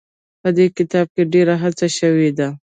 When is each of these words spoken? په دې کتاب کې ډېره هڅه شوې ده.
په 0.41 0.49
دې 0.57 0.65
کتاب 0.77 1.05
کې 1.15 1.23
ډېره 1.33 1.55
هڅه 1.63 1.87
شوې 1.97 2.29
ده. 2.37 2.49